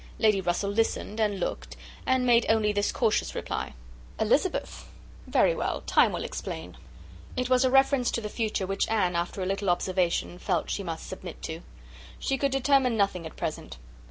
[0.17, 4.87] Lady Russell listened, and looked, and made only this cautious reply:—"Elizabeth!
[5.27, 6.75] very well; time will explain."
[7.37, 10.81] It was a reference to the future, which Anne, after a little observation, felt she
[10.81, 11.61] must submit to.
[12.17, 13.77] She could determine nothing at present.